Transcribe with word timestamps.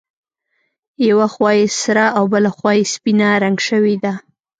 یوه 1.09 1.27
خوا 1.33 1.49
یې 1.59 1.65
سره 1.83 2.05
او 2.17 2.23
بله 2.33 2.49
خوا 2.55 2.71
یې 2.77 2.83
سپینه 2.93 3.29
رنګ 3.43 3.57
شوې 3.69 3.95
ده. 4.03 4.13